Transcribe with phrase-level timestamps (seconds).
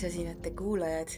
[0.00, 1.08] Zodiaagisosinate kuulajad.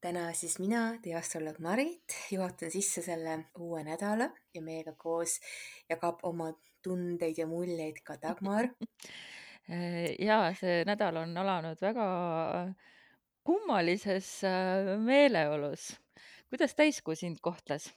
[0.00, 5.38] täna siis mina, teie astroloog Marit, juhatan sisse selle uue nädala ja meiega koos
[5.88, 6.50] jagab oma
[6.84, 8.68] tundeid ja muljeid ka Dagmar.
[10.28, 12.10] ja see nädal on alanud väga
[13.48, 15.88] kummalises äh, meeleolus.
[16.50, 17.94] kuidas täiskuu sind kohtles?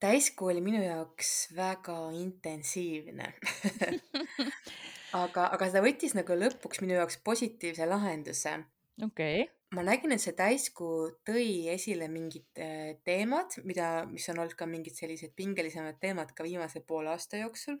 [0.00, 3.32] täiskuu oli minu jaoks väga intensiivne
[5.24, 8.58] aga, aga ta võttis nagu lõpuks minu jaoks positiivse lahenduse.
[9.02, 9.52] Okei okay.
[9.76, 14.68] ma nägin, et see täiskuu tõi esile mingid äh, teemad, mida, mis on olnud ka
[14.70, 17.78] mingid sellised pingelisemad teemad ka viimase poole aasta jooksul.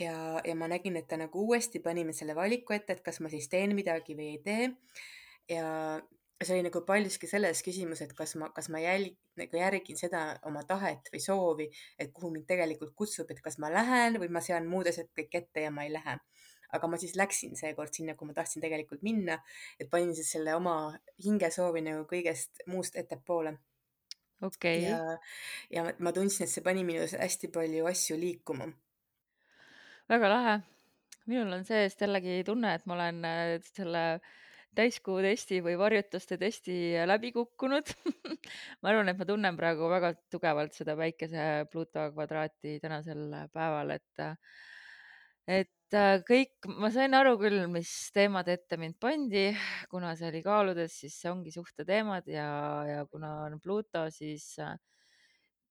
[0.00, 3.20] ja, ja ma nägin, et ta nagu uuesti pani mind selle valiku ette, et kas
[3.20, 4.72] ma siis teen midagi või ei tee.
[5.52, 6.00] ja
[6.44, 10.22] see oli nagu paljuski selles küsimus, et kas ma, kas ma jälg-, nagu järgin seda
[10.48, 14.42] oma tahet või soovi, et kuhu mind tegelikult kutsub, et kas ma lähen või ma
[14.44, 16.18] sean muud asjad kõik ette ja ma ei lähe.
[16.72, 19.38] Aga ma siis läksin seekord sinna, kuhu ma tahtsin tegelikult minna,
[19.80, 20.76] et panin siis selle oma
[21.24, 23.56] hingesoovi nagu kõigest muust ettepoole.
[24.42, 24.90] okei okay..
[24.90, 25.16] ja,
[25.70, 28.70] ja ma tundsin, et see pani minus hästi palju asju liikuma.
[30.12, 30.60] väga lahe.
[31.26, 34.06] minul on see-eest jällegi tunne, et ma olen äh, selle
[34.72, 37.92] täiskuu testi või varjutuste testi läbi kukkunud
[38.80, 44.24] ma arvan, et ma tunnen praegu väga tugevalt seda päikese Pluto kvadraati tänasel päeval, et,
[45.60, 45.72] et
[46.28, 49.50] kõik, ma sain aru küll, mis teemad ette mind pandi,
[49.90, 52.48] kuna see oli kaaludes, siis see ongi suhteteemad ja,
[52.88, 54.54] ja kuna on Pluto, siis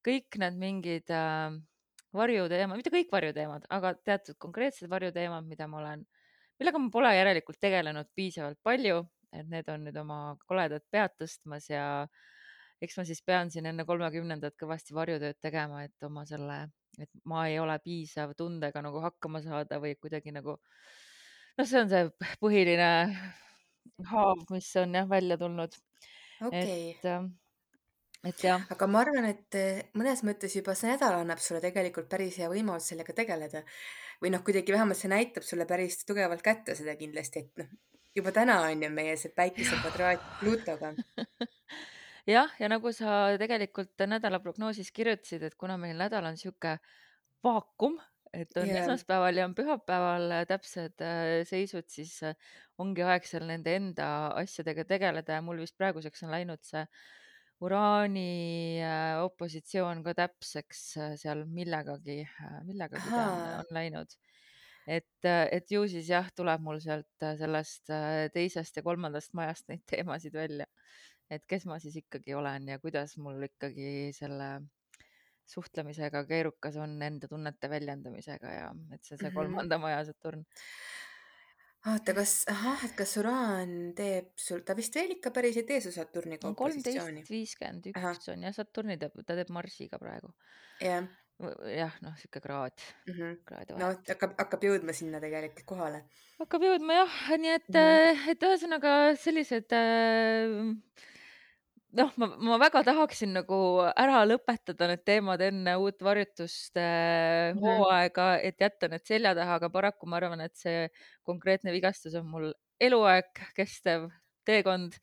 [0.05, 1.13] kõik need mingid
[2.13, 6.05] varjuteemad, mitte kõik varjuteemad, aga teatud konkreetsed varjuteemad, mida ma olen
[6.61, 8.99] millega ma pole järelikult tegelenud piisavalt palju,
[9.33, 11.85] et need on nüüd oma koledat pead tõstmas ja
[12.81, 16.59] eks ma siis pean siin enne kolmekümnendat kõvasti varjutööd tegema, et oma selle,
[16.99, 21.91] et ma ei ole piisav tundega nagu hakkama saada või kuidagi nagu noh, see on
[21.91, 22.09] see
[22.41, 22.89] põhiline
[24.11, 25.77] haav, mis on jah välja tulnud
[26.41, 26.91] okay..
[26.91, 27.31] et ähm,
[28.27, 28.65] et jah.
[28.73, 32.49] aga ma arvan, et eh, mõnes mõttes juba see nädal annab sulle tegelikult päris hea
[32.51, 33.63] võimalus sellega tegeleda.
[34.21, 37.71] või noh, kuidagi vähemalt see näitab sulle päris tugevalt kätte seda kindlasti, et noh,
[38.15, 40.93] juba täna on ju meie see päikese kvadraat Plutoga
[42.27, 46.77] jah, ja nagu sa tegelikult nädala prognoosis kirjutasid, et kuna meil nädal on niisugune
[47.43, 47.97] vaakum,
[48.33, 48.83] et on yeah.
[48.83, 52.35] esmaspäeval ja on pühapäeval täpsed äh, seisud, siis äh,
[52.79, 54.05] ongi aeg seal nende enda
[54.39, 56.85] asjadega tegeleda ja mul vist praeguseks on läinud see
[57.61, 64.17] uraani äh, opositsioon ka täpseks äh, seal millegagi, äh, millegagi ta on, on läinud.
[64.89, 67.91] et, et ju siis jah, tuleb mul sealt sellest
[68.33, 70.65] teisest ja kolmandast majast neid teemasid välja.
[71.31, 74.53] Et kes ma siis ikkagi olen ja kuidas mul ikkagi selle
[75.51, 79.37] suhtlemisega keerukas on enda tunnete väljendamisega ja et see, see mhm.
[79.37, 80.45] kolmanda maja Saturn
[81.89, 85.79] oota, kas, ahah, et kas Uraan teeb sul, ta vist veel ikka päris ei tee
[85.83, 87.23] su Saturniga opositsiooni?
[87.23, 90.31] kolmteist viiskümmend üks on jah, Saturni teeb, ta teeb Marsiga praegu.
[90.83, 91.09] jah.
[91.73, 92.75] jah, noh, sihuke kraad
[93.07, 93.13] mm.
[93.17, 93.77] -hmm.
[93.81, 96.03] no hakkab, hakkab jõudma sinna tegelikult kohale.
[96.39, 98.35] hakkab jõudma jah, nii et mm, -hmm.
[98.35, 101.09] et ühesõnaga sellised äh,
[101.97, 103.57] noh, ma, ma väga tahaksin nagu
[103.89, 106.85] ära lõpetada need teemad enne uut varjutuste
[107.55, 107.59] mhm.
[107.65, 110.87] hooaega, et jätta need selja taha, aga paraku ma arvan, et see
[111.27, 112.49] konkreetne vigastus on mul
[112.81, 114.09] eluaeg kestev
[114.47, 114.97] teekond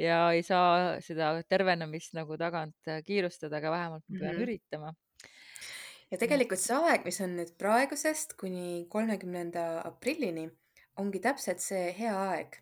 [0.00, 4.42] ja ei saa seda tervenemist nagu tagant kiirustada, aga vähemalt ma pean mm -hmm.
[4.42, 4.94] üritama.
[6.10, 10.48] ja tegelikult see aeg, mis on nüüd praegusest kuni kolmekümnenda aprillini,
[10.96, 12.58] ongi täpselt see hea aeg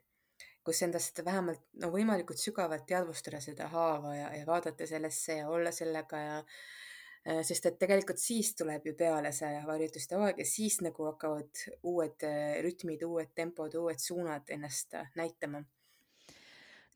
[0.68, 5.72] kus endast vähemalt no võimalikult sügavalt teadvustada seda haava ja, ja vaadata sellesse ja olla
[5.72, 10.78] sellega ja äh, sest et tegelikult siis tuleb ju peale see harjutuste aeg ja siis
[10.84, 15.64] nagu hakkavad uued äh, rütmid, uued tempod, uued suunad ennast äh, näitama.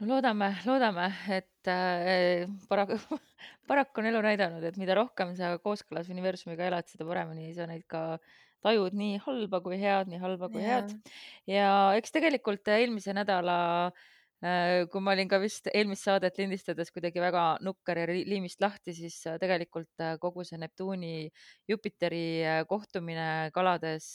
[0.00, 2.98] No loodame, loodame, et äh, paraku,
[3.70, 7.84] paraku on elu näidanud, et mida rohkem sa kooskõlas universumiga elad, seda paremini sa neid
[7.90, 8.18] ka
[8.62, 10.82] tajud nii halba kui head, nii halba kui yeah.
[10.82, 11.14] head.
[11.50, 11.68] ja
[11.98, 13.56] eks tegelikult eelmise nädala
[14.42, 18.94] äh, kui ma olin ka vist eelmist saadet lindistades kuidagi väga nukker ja liimist lahti,
[18.96, 21.16] siis äh, tegelikult äh, kogu see Neptuuni,
[21.70, 24.14] Jupiteri kohtumine kalades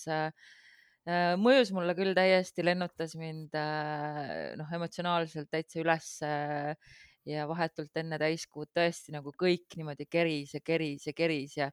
[1.40, 6.10] mõjus mulle küll täiesti, lennutas mind noh, emotsionaalselt täitsa üles
[7.28, 11.70] ja vahetult enne täiskuud tõesti nagu kõik niimoodi keris ja keris ja keris ja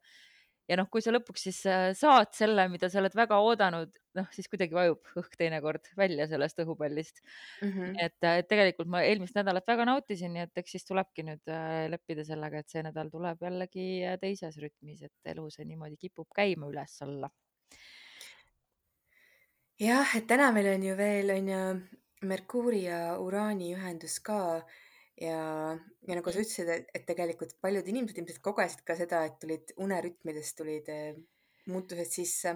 [0.69, 4.27] ja noh, kui sa lõpuks siis äh, saad selle, mida sa oled väga oodanud, noh
[4.33, 7.71] siis kuidagi vajub õhk teinekord välja sellest õhupallist mm.
[7.71, 7.97] -hmm.
[8.07, 11.53] et, äh, et tegelikult ma eelmist nädalat väga nautisin, nii et eks siis tulebki nüüd
[11.53, 13.89] äh, leppida sellega, et see nädal tuleb jällegi
[14.21, 17.29] teises rütmis, et elu see niimoodi kipub käima üles-alla.
[19.79, 21.61] jah, et täna meil on ju veel on ju
[22.25, 24.63] Merkuuri ja Uraani ühendus ka
[25.21, 25.39] ja
[26.07, 30.53] ja nagu sa ütlesid, et tegelikult paljud inimesed ilmselt kogesid ka seda, et tulid unerütmides
[30.57, 31.13] tulid, eee,
[31.71, 32.55] muutused sisse.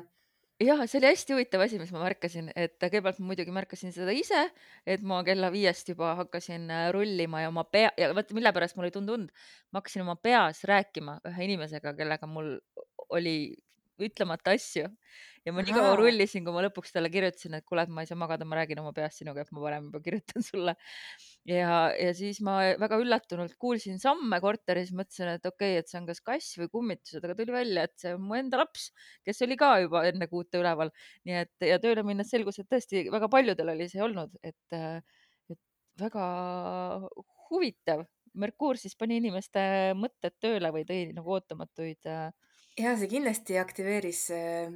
[0.59, 4.11] jah, see oli hästi huvitav asi, mis ma märkasin, et kõigepealt ma muidugi märkasin seda
[4.11, 4.41] ise,
[4.83, 8.75] et ma kella viiest juba hakkasin äh, rullima ja oma pea ja vaata, mille pärast
[8.75, 9.31] mul ei tulnud und.
[9.71, 12.57] ma hakkasin oma peas rääkima ühe inimesega, kellega mul
[13.15, 13.37] oli
[14.07, 14.87] ütlemata asju
[15.45, 18.09] ja ma nii kaua rullisin, kui ma lõpuks talle kirjutasin, et kuule, et ma ei
[18.09, 20.75] saa magada, ma räägin oma peas sinuga, et ma varem juba kirjutan sulle.
[21.49, 25.99] ja, ja siis ma väga üllatunult kuulsin samme korteris, mõtlesin, et okei okay,, et see
[26.01, 28.89] on kas kass või kummitused, aga tuli välja, et see on mu enda laps,
[29.27, 30.93] kes oli ka juba enne kuute üleval.
[31.27, 34.79] nii et ja tööle minnes selgus, et tõesti väga paljudel oli see olnud, et,
[35.49, 35.59] et
[35.99, 36.29] väga
[37.49, 38.05] huvitav.
[38.39, 39.61] Merkuur siis pani inimeste
[39.97, 42.29] mõtted tööle või tõi nagu ootamatuid äh,
[42.79, 44.67] jaa, see kindlasti aktiveeris, eee,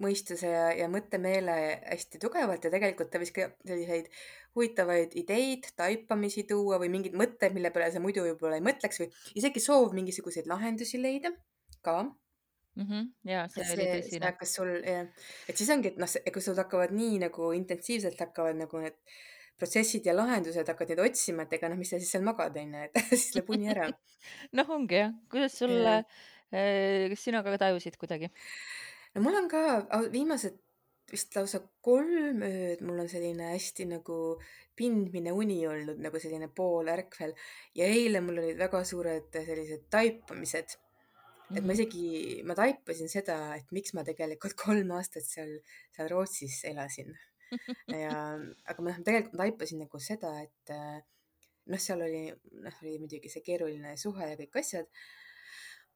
[0.00, 4.08] mõistuse ja ja mõttemeele hästi tugevalt ja tegelikult ta võis ka selliseid
[4.56, 9.10] huvitavaid ideid, taipamisi tuua või mingeid mõtteid, mille peale sa muidu võib-olla ei mõtleks või
[9.38, 11.34] isegi soov mingisuguseid lahendusi leida
[11.84, 12.02] ka.
[12.02, 12.86] mm.
[12.86, 13.10] -hmm.
[13.30, 14.24] ja see oli see see tõsine.
[14.26, 18.80] hakkas sul et siis ongi, et noh, kui sul hakkavad nii nagu intensiivselt hakkavad nagu
[18.80, 18.98] need
[19.60, 22.76] protsessid ja lahendused, hakkad neid otsima, et ega noh, mis sa siis seal magad, on
[22.76, 23.90] ju, et siis lööb uni ära.
[24.56, 25.12] noh, ongi jah.
[25.32, 26.04] kuidas sul, jah.
[26.52, 28.30] Äh, kas sina ka tajusid kuidagi?
[29.14, 29.62] no mul on ka
[30.12, 30.58] viimased
[31.10, 34.16] vist lausa 3 ööd mul on selline hästi nagu
[34.78, 37.34] pindmine uni olnud, nagu selline poolärkvel
[37.76, 40.76] ja eile mul olid väga suured sellised taipamised.
[41.50, 41.74] et ma Mhm.
[41.74, 45.56] isegi, ma taipasin seda, et miks ma tegelikult 3 aastat seal
[45.96, 47.10] seal Rootsis elasin.
[48.04, 48.38] ja
[48.70, 51.00] aga ma tegelikult ma taipasin nagu seda, et äh,
[51.66, 52.22] noh, seal oli,
[52.64, 54.86] noh, oli muidugi see keeruline suhe ja kõik asjad.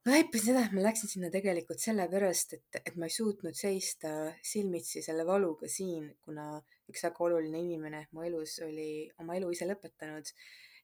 [0.04, 4.10] Ma taipasin seda, et ma läksin sinna tegelikult sellepärast, et, et ma ei suutnud seista
[4.44, 6.44] silmitsi selle valuga siin, kuna
[6.92, 10.34] üks väga oluline inimene mu elus oli oma elu ise lõpetanud.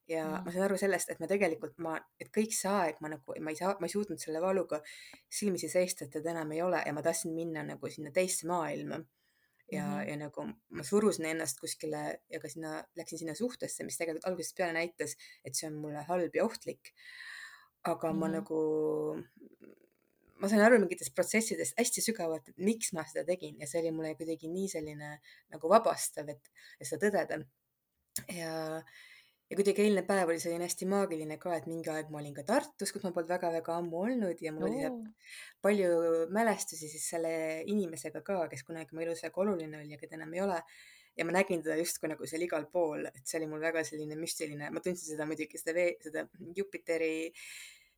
[0.09, 0.43] ja Mm.
[0.45, 3.51] ma saan aru sellest, et ma tegelikult, ma, et kõik see aeg ma nagu, ma
[3.53, 4.81] ei saa, ma ei suutnud selle valuga
[5.29, 8.97] silmitsi seista, et teda enam ei ole ja ma tahtsin minna nagu sinna teisse maailma
[9.71, 10.09] ja, Mhm.
[10.09, 14.57] ja nagu ma surusin ennast kuskile ja ka sinna, läksin sinna suhtesse, mis tegelikult algusest
[14.57, 15.15] peale näitas,
[15.45, 16.91] et see on mulle halb ja ohtlik.
[17.83, 18.33] Aga ma Mhm.
[18.35, 18.59] nagu,
[20.41, 23.91] ma sain aru mingitest protsessidest hästi sügavalt, et miks ma seda tegin ja see oli
[23.95, 25.15] mulle kuidagi nii selline
[25.53, 27.41] nagu vabastav, et, et seda tõdeda.
[28.35, 28.53] ja,
[29.51, 32.43] ja kuidagi eilne päev oli selline hästi maagiline ka, et mingi aeg ma olin ka
[32.47, 35.03] Tartus, kus ma polnud väga-väga ammu olnud ja mul oli seal oo,
[35.61, 35.91] palju
[36.37, 37.33] mälestusi siis selle
[37.75, 40.59] inimesega ka, kes kunagi mu elus väga oluline oli ja keda enam ei ole.
[41.17, 44.17] Ja ma nägin teda justkui nagu seal igal pool, et see oli mul väga selline
[44.19, 46.25] müstiline, ma tundsin seda muidugi, seda vee, seda
[46.57, 47.31] Jupiteri,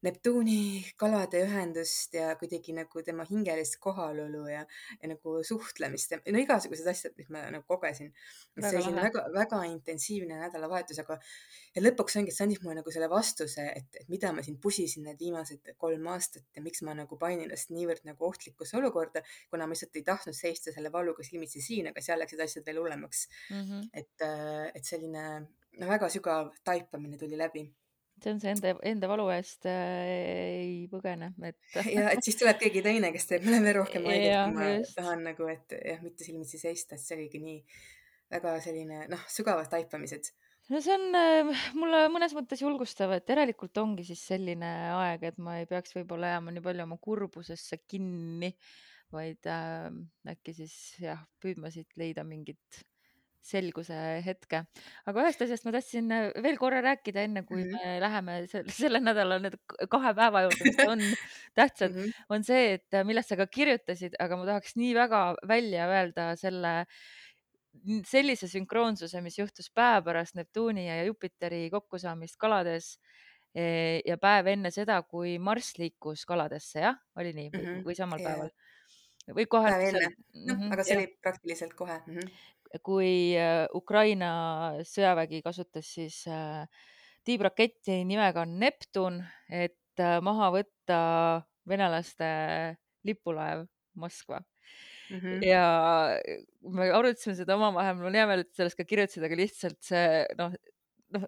[0.04, 4.64] Neptuuni kalade ühendust ja kuidagi nagu tema hingelist kohalolu ja,
[5.00, 8.12] ja nagu suhtlemist ja no igasugused asjad, mis ma nagu kogesin.
[8.60, 11.20] see oli väga, väga intensiivne nädalavahetus, aga
[11.76, 14.60] ja lõpuks ongi, et see andis mulle nagu selle vastuse, et, et mida ma siin
[14.62, 19.24] pusisin need viimased kolm aastat ja miks ma nagu panin ennast niivõrd nagu ohtlikusse olukorda,
[19.52, 22.84] kuna ma lihtsalt ei tahtnud seista selle valuga silmitsi siin, aga seal läksid asjad veel
[22.84, 23.28] hullemaks.
[23.54, 23.88] Mhm.
[23.94, 24.28] et,
[24.76, 25.24] et selline
[25.80, 27.64] no väga sügav taipamine tuli läbi
[28.24, 30.12] see on see enda, enda valu eest äh,
[30.60, 34.56] ei põgene, et ja et siis tuleb keegi teine, kes teeb veel rohkem haiget, kui
[34.58, 34.96] ma just.
[35.00, 37.60] tahan nagu, et jah, mitte silmitsi seista, et see oligi nii
[38.34, 40.32] väga selline noh, sügavad taipamised.
[40.74, 45.44] no see on äh, mulle mõnes mõttes julgustav, et järelikult ongi siis selline aeg, et
[45.44, 48.54] ma ei peaks võib-olla jääma nii palju oma kurbusesse kinni,
[49.14, 49.92] vaid äh,
[50.34, 52.84] äkki siis jah, püüdma siit leida mingit
[53.44, 53.96] selguse
[54.26, 54.64] hetke.
[55.06, 57.74] aga ühest asjast ma tahtsin äh, veel korra rääkida, enne kui Mhm.
[57.76, 59.58] me läheme selle, selle nädala need
[59.92, 61.00] kahe päeva juurde, mis on
[61.60, 62.12] tähtsad, Mhm.
[62.30, 66.36] on see, et äh, millest sa ka kirjutasid, aga ma tahaks nii väga välja öelda
[66.40, 66.86] selle
[68.08, 73.00] sellise sünkroonsuse, mis juhtus päev pärast Neptuuni ja Jupiteri kokkusaamist kalades
[73.56, 77.84] eh, ja päev enne seda, kui Marss liikus kaladesse, jah, oli nii või, Mhm.
[77.88, 78.52] või samal ja päeval
[79.38, 80.62] või kohe päev enne, noh, mm?
[80.62, 82.14] -hmm, aga see jah oli praktiliselt kohe mm.
[82.16, 82.32] -hmm.
[82.82, 84.32] Kui äh, Ukraina
[84.88, 86.64] sõjavägi kasutas siis äh,
[87.28, 91.00] tiibraketti nimega Neptun, et äh, maha võtta
[91.70, 92.26] venelaste
[93.06, 93.68] lipulaev
[94.00, 94.42] Moskva.
[95.12, 95.44] Mm -hmm.
[95.46, 95.64] ja
[96.74, 100.24] me arutasime seda omavahel, mul on hea meel, et sellest ka kirjutasid, aga lihtsalt see
[100.40, 100.56] noh,
[101.14, 101.28] noh,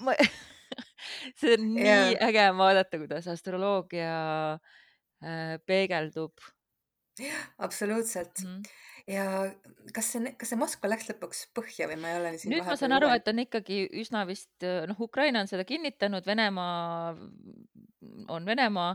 [0.00, 0.14] ma
[1.38, 1.98] see on nii ja
[2.28, 4.14] äge vaadata, kuidas astroloogia
[5.66, 6.38] peegeldub
[7.58, 8.62] absoluutselt mm.
[9.08, 9.24] Ja
[9.96, 12.76] kas see kas see Moskva läks lõpuks põhja või ma ei ole siin nüüd ma
[12.80, 17.16] saan aru, et on ikkagi üsna vist noh, Ukraina on seda kinnitanud, Venemaa
[18.28, 18.92] on Venemaa,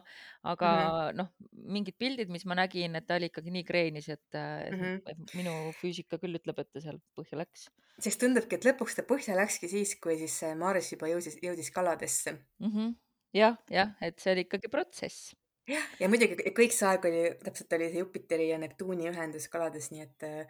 [0.48, 1.29] aga Mhm, noh,
[1.75, 5.01] mingid pildid, mis ma nägin, et ta oli ikkagi nii kreenis, et, mhm.
[5.10, 7.67] et minu füüsika küll ütleb, et ta seal põhja läks
[8.01, 12.38] siis tundubki, et lõpuks ta põhja läkski siis, kui siis Maris juba jõudis jõudis kaladesse.
[12.60, 12.72] mm.
[12.72, 12.93] -hmm.
[13.38, 15.36] jah, jah, et see oli ikkagi protsess.
[15.70, 19.91] Jah, ja muidugi kõik see aeg oli täpselt oli see Jupiteri ja Neptuuni ühendus kalades,
[19.93, 20.48] nii et äh,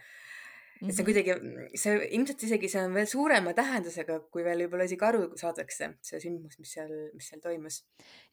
[0.84, 1.24] Mm et see on -hmm.
[1.24, 5.88] kuidagi see ilmselt isegi see on veel suurema tähendusega, kui veel võib-olla isegi aru saadakse,
[6.03, 7.77] see sündmus, mis seal mis seal toimus.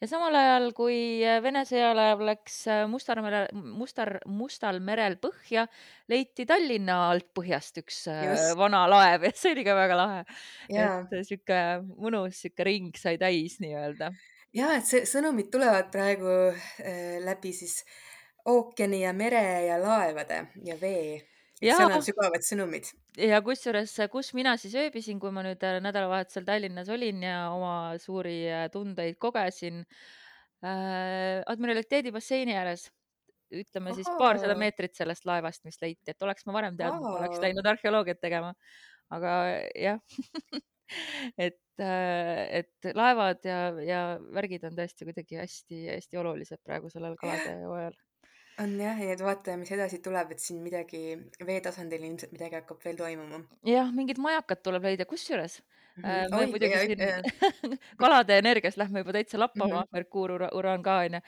[0.00, 0.96] ja samal ajal, kui
[1.44, 2.56] Vene sõjalaev läks
[2.90, 5.68] Mustal merel, Mustar, Mustal merel põhja,
[6.10, 10.24] leiti Tallinna alt põhjast üks äh, just, vana laev ja see oli ka väga lahe.
[10.74, 14.10] et sihuke mõnus sihuke ring sai täis nii-öelda.
[14.56, 17.80] Jaa, et see sõnumid tulevad praegu äh, läbi siis
[18.50, 21.20] ookeani ja mere ja laevade ja vee.
[21.62, 22.90] ja seal on sügavad sõnumid.
[23.20, 27.74] ja kusjuures, kus mina siis ööbisin, kui ma nüüd äh, nädalavahetusel Tallinnas olin ja oma
[28.02, 29.84] suuri äh, tundeid kogesin
[30.64, 32.88] äh,, admiraliteedi basseini ääres,
[33.50, 37.66] ütleme siis paarsada meetrit sellest laevast, mis leiti, et oleks ma varem teadnud, oleks läinud
[37.66, 38.54] arheoloogiat tegema.
[39.10, 39.30] aga
[39.74, 39.98] jah
[41.38, 44.04] et, äh, et laevad ja, ja
[44.34, 47.98] värgid on tõesti kuidagi hästi-hästi olulised praegu sellel kalade hooajal.
[48.60, 51.02] on jah, ja et vaatame, mis edasi tuleb, et siin midagi
[51.46, 55.60] veetasandil ilmselt midagi hakkab veel toimuma jah, mingid majakad tuleb leida, kusjuures
[55.96, 56.04] mm.
[56.04, 56.30] -hmm.
[56.30, 59.92] me oi, muidugi ja ük- siin äh, kalade energias lähme juba täitsa mm lappama, -hmm,
[59.92, 61.20] Merkuur, ura- uraan ka onju.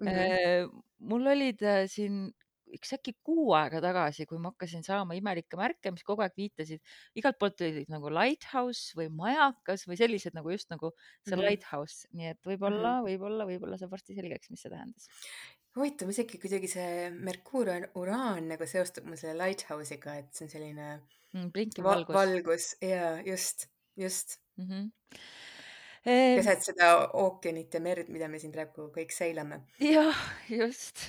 [0.00, 0.18] mm -hmm.
[0.18, 2.32] Äh, mul olid siin
[2.76, 6.82] üks äkki kuu aega tagasi, kui ma hakkasin saama imelikke märke, mis kogu aeg viitasid,
[7.18, 11.48] igalt poolt tulid nagu lighthouse või majakas või sellised nagu just nagu see Mm -hmm.
[11.48, 12.50] lighthouse, nii et Mm -hmm.
[12.52, 15.08] võib-olla, võib-olla, võib-olla saab varsti selgeks, mis see tähendas.
[15.76, 20.50] huvitav isegi kuidagi see Merkuur ja uraan nagu seostub mul selle lighthouse'iga, et see on
[20.50, 21.00] selline
[21.36, 24.64] Mm, blinkiv va valgus valgus ja just, just mm.
[24.68, 24.90] -hmm.
[26.08, 29.60] Keset seda ookeanit ja merd, mida me siin praegu kõik seilame.
[29.80, 30.16] jah,
[30.48, 31.02] just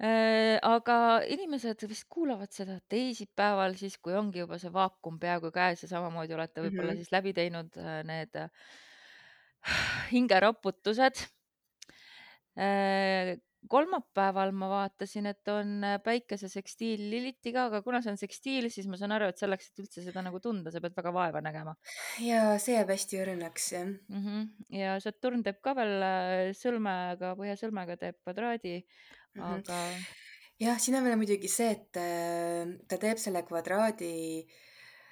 [0.00, 0.94] Äh, aga
[1.28, 6.32] inimesed vist kuulavad seda teisipäeval, siis kui ongi juba see vaakum peaaegu käes ja samamoodi
[6.38, 6.68] olete mm.
[6.68, 7.02] võib-olla -hmm.
[7.02, 8.48] siis läbi teinud äh, need äh,
[10.14, 11.20] hingeraputused.
[12.56, 13.36] Äh,
[13.68, 18.88] kolmapäeval ma vaatasin, et on äh, päikese sekstiil Lilitiga, aga kuna see on sekstiil, siis
[18.88, 21.74] ma saan aru, et selleks, et üldse seda nagu tunda, sa pead väga vaeva nägema
[22.24, 23.90] ja see jääb hästi õrnaks jah.
[24.08, 24.48] -hmm.
[24.80, 28.78] ja Saturn teeb ka veel äh, sõlmega, põhjasõlmega teeb kvadraadi,
[29.38, 29.60] -hmm.
[29.60, 29.78] aga
[30.60, 34.10] jah, siin on veel muidugi see, et äh, ta teeb selle kvadraadi,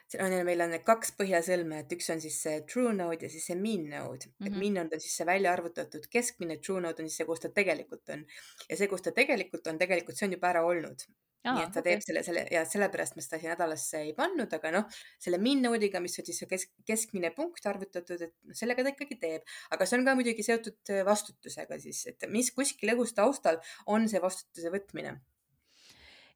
[0.08, 3.32] siin on meil on need kaks põhjasõlme, et üks on siis see true node ja
[3.32, 4.58] siis see mean node, mm et -hmm.
[4.62, 7.52] mean node on siis see välja arvutatud keskmine, true node on siis see, kus ta
[7.60, 8.26] tegelikult on.
[8.68, 11.08] ja see, kus ta tegelikult on, tegelikult see on juba ära olnud.
[11.46, 14.12] Nii aa, et ta okei teeb selle, selle ja sellepärast ma seda siia nädalasse ei
[14.16, 18.34] pannud, aga noh, selle mean node'iga, mis on siis see kesk, keskmine punkt arvutatud, et
[18.34, 19.56] noh, sellega ta ikkagi teeb.
[19.74, 24.08] aga see on ka muidugi seotud äh, vastutusega siis, et mis kuskil õhus taustal on
[24.10, 25.18] see vastutuse võtmine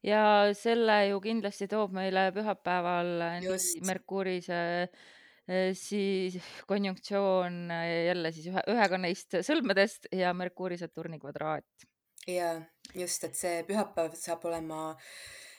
[0.07, 0.23] ja
[0.57, 7.65] selle ju kindlasti toob meile pühapäeval äh, nii just Merkuuri see äh, siis konjunktsioon
[8.07, 11.91] jälle siis ühe, ühega neist sõlmedest ja Merkuuri Saturni kvadraat.
[12.27, 12.61] Ja
[12.95, 14.95] just, et see pühapäev saab olema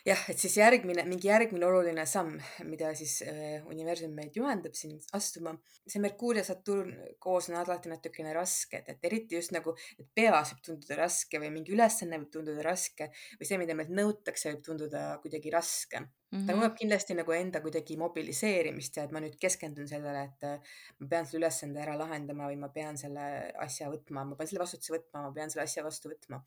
[0.05, 2.37] jah, et siis järgmine, mingi järgmine oluline samm,
[2.69, 5.55] mida siis äh, universum meid juhendab siin astuma.
[5.89, 10.53] see Merkuur ja Saturn koos on alati natukene rasked, et eriti just nagu, et peas
[10.53, 14.65] võib tunduda raske või mingi ülesanne võib tunduda raske või see, mida meilt nõutakse, võib
[14.69, 16.13] tunduda kuidagi raske mm.
[16.35, 16.61] Mm ta -hmm.
[16.61, 21.09] nõuab kindlasti nagu enda kuidagi mobiliseerimist ja et ma nüüd keskendun sellele, et äh, ma
[21.09, 24.97] pean selle ülesande ära lahendama või ma pean selle asja võtma, ma pean selle vastutuse
[24.99, 26.43] võtma, ma pean selle asja vastu võtma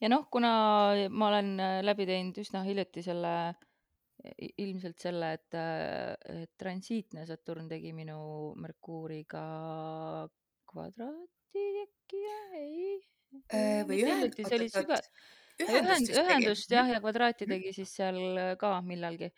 [0.00, 0.50] ja noh, kuna
[1.10, 3.32] ma olen äh, läbi teinud üsna hiljuti selle,
[4.58, 8.18] ilmselt selle, et, äh, et transiitne Saturn tegi minu
[8.60, 9.44] Merkuuriga
[10.72, 12.96] kvadraati äkki või ei?
[13.52, 17.54] Äh, või ühend- see oli süga-, oot-oot-oot, ühendust ühendust jah, ja kvadraati Mhm.
[17.56, 19.32] tegi siis seal ka millalgi.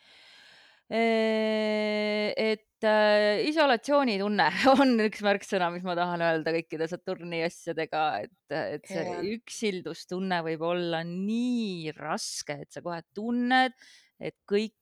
[0.90, 8.84] et äh, isolatsioonitunne on üks märksõna, mis ma tahan öelda kõikide Saturni asjadega, et, et
[8.90, 9.22] see Jaa.
[9.36, 13.74] üksildustunne võib olla nii raske, et sa kohe tunned,
[14.20, 14.74] et kõik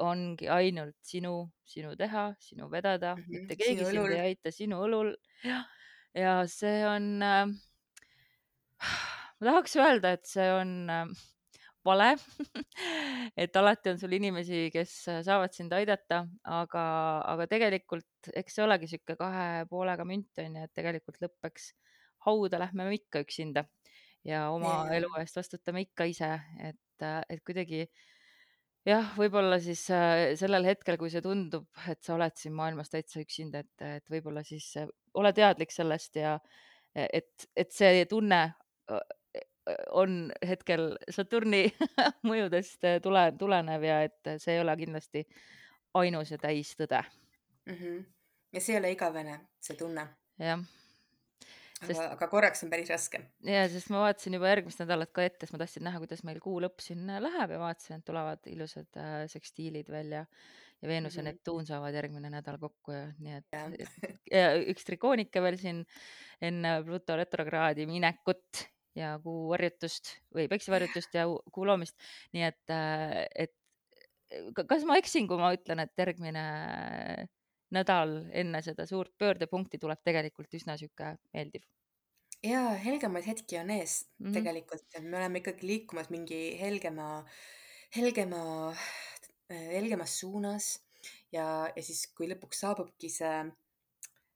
[0.00, 1.34] ongi ainult sinu,
[1.68, 3.28] sinu teha, sinu vedada, Mhm.
[3.28, 5.14] mitte Sinu keegi sind ei aita sinu õlul.
[6.14, 7.46] ja see on äh,
[9.40, 11.06] ma tahaks öelda, et see on äh,
[11.84, 12.14] vale
[13.44, 14.94] et alati on sul inimesi, kes
[15.26, 16.84] saavad sind aidata, aga,
[17.34, 21.72] aga tegelikult eks see olegi sihuke kahe poolega münt on ju, et tegelikult lõppeks
[22.28, 23.66] hauda lähme me ikka üksinda
[24.24, 24.98] ja oma Jaa.
[24.98, 26.32] elu eest vastutame ikka ise,
[26.70, 27.86] et, et kuidagi
[28.84, 33.22] Jah, võib-olla siis, äh, sellel hetkel, kui see tundub, et sa oled siin maailmas täitsa
[33.22, 36.34] üksinda, et et võib-olla siis äh, ole teadlik sellest ja
[36.94, 38.42] et et see tunne
[39.96, 41.66] on hetkel Saturni
[42.30, 45.24] mõjudest äh, tule tulenev ja et see ei ole kindlasti
[45.94, 47.02] ainus ja täistõde.
[47.70, 48.00] Mhm.
[48.52, 50.04] ja see ei ole igavene, see tunne,
[50.38, 50.60] jah,
[51.80, 53.22] aga sest aga korraks on päris raske.
[53.46, 56.42] jaa, sest ma vaatasin juba järgmist nädalat ka ette, sest ma tahtsin näha, kuidas meil
[56.44, 60.26] kuu lõpp siin äh, läheb ja vaatasin, et tulevad ilusad äh, sekstiilid veel ja
[60.82, 61.30] ja Veenus ja Mhm.
[61.30, 63.46] Neptuun saavad järgmine nädal kokku ja nii et,
[63.80, 65.84] et ja üks trikoonike veel siin
[66.42, 68.66] enne Pluto retrokraadi minekut
[68.98, 71.96] ja kuu varjutust või päikesevarjutust ja kuu loomist.
[72.32, 73.54] nii et, äh, et
[74.54, 76.44] ka- kas ma eksin, kui ma ütlen, et järgmine
[77.74, 81.64] nädal enne seda suurt pöördepunkti tuleb tegelikult üsna sihuke meeldiv
[82.44, 84.26] jaa, helgemaid hetki on ees mm?
[84.26, 84.34] -hmm.
[84.38, 87.24] tegelikult, et me oleme ikkagi liikumas mingi helgema,
[87.96, 88.74] helgema,
[89.48, 90.80] helgemas suunas
[91.32, 91.46] ja,
[91.76, 93.36] ja siis, kui lõpuks saabubki see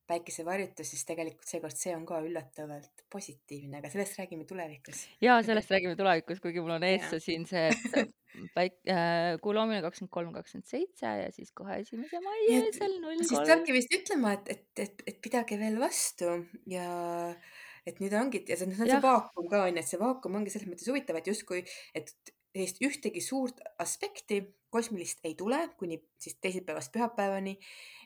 [0.08, 5.04] päikesevarjutus, siis tegelikult seekord see on ka üllatavalt positiivne, aga sellest räägime tulevikus.
[5.24, 8.14] ja sellest räägime tulevikus, kuigi mul on ees siin see, et
[8.56, 12.98] päik- äh,, kuu loomine kakskümmend kolm, kakskümmend seitse ja siis kohe esimese mai et öösel
[13.02, 13.48] null siis kolm.
[13.52, 16.34] peabki vist ütlema, et, et, et, et pidage veel vastu
[16.70, 16.88] ja
[17.88, 20.52] et nüüd ongi ja see, see on see vaakum ka onju, et see vaakum ongi
[20.54, 21.64] selles mõttes huvitav, et justkui,
[21.96, 22.12] et
[22.52, 24.40] sellist ühtegi suurt aspekti
[24.70, 27.54] kosmilist ei tule kuni siis teisipäevast pühapäevani,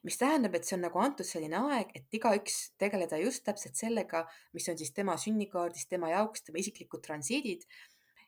[0.07, 4.25] mis tähendab, et see on nagu antud selline aeg, et igaüks tegeleda just täpselt sellega,
[4.55, 7.67] mis on siis tema sünnikaardis, tema jaoks, tema isiklikud transiidid.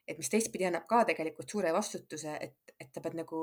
[0.05, 3.39] et mis teistpidi annab ka tegelikult suure vastutuse, et, et sa pead nagu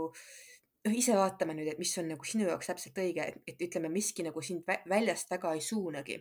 [0.85, 4.21] noh, ise vaatama nüüd, et mis on nagu sinu jaoks täpselt õige, et, ütleme, miski
[4.27, 6.19] nagu sind vä- väljast väga ei suunagi.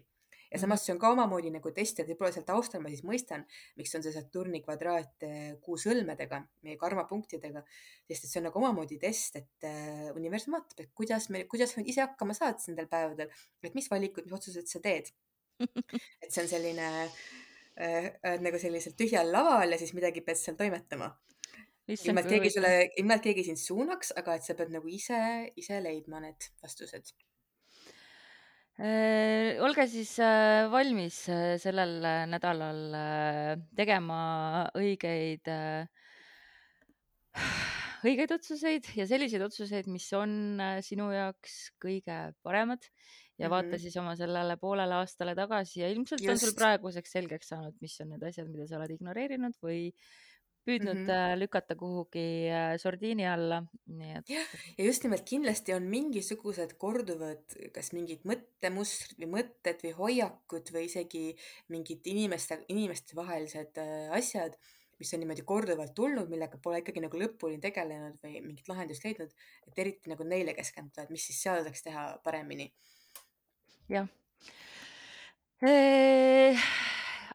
[0.51, 3.45] Ja samas see on ka omamoodi nagu test ja võib-olla seal taustal ma siis mõistan,
[3.79, 7.63] miks on see Saturni kvadraat eh, kuu sõlmedega, meie karmapunktidega,
[8.09, 11.77] sest et see on nagu omamoodi test, et äh, universum vaatab, et kuidas me, kuidas
[11.77, 13.33] sa ise hakkama saad nendel päevadel,
[13.65, 15.13] et mis valikud, mis otsused sa teed.
[16.23, 17.17] et see on selline äh,
[17.85, 21.13] äh, nagu sellisel tühjal laval ja siis midagi pead seal toimetama
[21.91, 25.19] et kui keegi sulle, ilma, et keegi sind suunaks, aga et sa pead nagu ise,
[25.59, 27.15] ise leidma need vastused.
[28.81, 34.21] Äh, olge siis äh, valmis äh, sellel äh, nädalal äh, tegema
[34.73, 35.85] õigeid äh,
[38.09, 40.33] õigeid otsuseid ja selliseid otsuseid, mis on
[40.65, 42.87] äh, sinu jaoks kõige paremad
[43.37, 43.53] ja mm.
[43.53, 43.85] vaata -hmm.
[43.85, 48.01] siis oma sellele poolele aastale tagasi ja ilmselt on sul just praeguseks selgeks saanud, mis
[48.01, 49.91] on need asjad, mida sa oled ignoreerinud või
[50.71, 51.11] püüdnud mm.
[51.11, 51.39] -hmm.
[51.43, 53.61] lükata kuhugi äh, sordiini alla,
[54.01, 54.35] nii et
[54.79, 60.87] ja just nimelt kindlasti on mingisugused korduvad, kas mingid mõttemustrid või mõtted või hoiakud või
[60.89, 61.25] isegi
[61.69, 64.57] mingid inimeste, inimeste vahelised äh, asjad,
[65.01, 69.33] mis on niimoodi korduvalt tulnud, millega pole ikkagi nagu lõpuni tegelenud või mingit lahendust leidnud,
[69.69, 72.71] et eriti nagu neile keskenduda, et mis siis seal saaks teha paremini.
[73.89, 74.09] jah.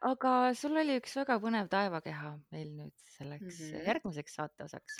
[0.02, 3.86] Aga sul oli üks väga põnev taevakeha meil nüüd selleks mm -hmm.
[3.88, 4.98] järgmiseks saateosaks.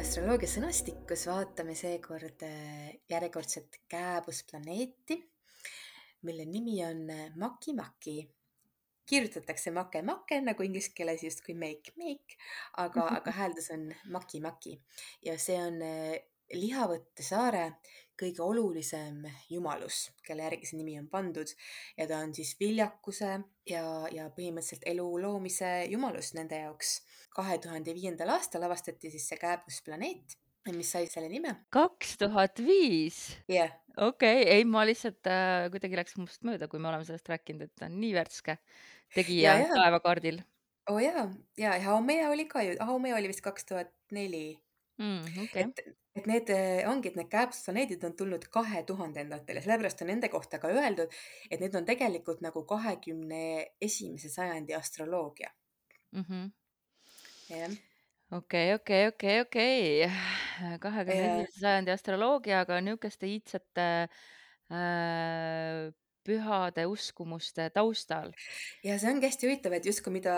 [0.00, 5.16] astroloogia sõnastikus vaatame seekord äh, järjekordset kääbusplaneeti,
[6.22, 8.39] mille nimi on Maki-Maki.
[9.10, 12.38] Kirjutatakse make-make nagu inglise keeles justkui make-make,
[12.82, 14.76] aga, aga hääldus on Maki-Maki
[15.26, 16.20] ja see on äh,
[16.50, 17.76] Lihavõtte saare
[18.20, 21.48] kõige olulisem jumalus, kelle järgi see nimi on pandud
[21.96, 23.30] ja ta on siis viljakuse
[23.70, 27.00] ja, ja põhimõtteliselt elu loomise jumalus nende jaoks.
[27.30, 30.34] kahe tuhande viiendal aastal avastati siis see kääbusplaneet,
[30.74, 31.54] mis sai selle nime.
[31.70, 33.22] kaks tuhat viis?
[33.48, 33.72] jah.
[33.96, 37.78] okei, ei, ma lihtsalt äh, kuidagi läks must mööda, kui me oleme sellest rääkinud, et
[37.78, 38.58] ta on nii värske
[39.14, 40.40] tegija ja, ja, taevakaardil
[40.90, 44.60] oo jaa, ja, ja Haumea oli ka ju, Haumea oli vist kaks tuhat neli.
[44.98, 45.48] mm,.
[45.54, 45.82] et,
[46.16, 50.28] et need äh, ongi, et need kääbusplaneedid on tulnud kahe tuhandendatel ja sellepärast on nende
[50.32, 51.12] kohta ka öeldud,
[51.50, 53.44] et need on tegelikult nagu kahekümne
[53.80, 55.52] esimese sajandi astroloogia.
[56.16, 56.50] Mhm.
[57.50, 57.78] jah,
[58.40, 60.10] okei, okei, okei, okei.
[60.80, 65.90] kahekümne esimese sajandi astroloogia, aga niisuguste iidsete äh,
[66.26, 68.32] pühade uskumuste taustal.
[68.84, 70.34] ja see ongi hästi huvitav, et justkui mida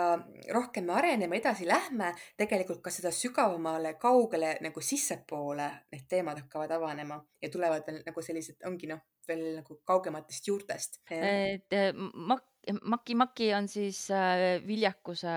[0.53, 6.71] rohkem me areneme, edasi lähme, tegelikult ka seda sügavamale, kaugele nagu sissepoole need teemad hakkavad
[6.77, 10.99] avanema ja tulevad veel nagu sellised, ongi noh, veel nagu kaugematest juurtest.
[11.11, 12.49] äh, mak-,
[12.81, 15.33] Maki-Maki on siis äh, viljakuse